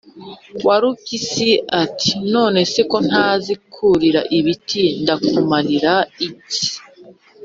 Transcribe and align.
warupyisi 0.65 1.49
iti: 1.83 2.11
“none 2.33 2.59
se 2.71 2.81
ko 2.91 2.97
ntazi 3.07 3.53
kurira 3.73 4.21
ibiti 4.37 4.83
ndakumarira 5.01 5.93
iki?“ 6.27 6.61